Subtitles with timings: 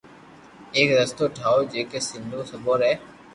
[0.75, 1.99] ايڪ رستو ٺاو جڪي
[2.49, 2.93] سبو ري